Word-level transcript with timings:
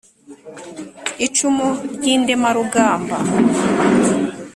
icumu 1.25 1.67
ry’ 1.95 2.05
indemarugamba 2.15 3.15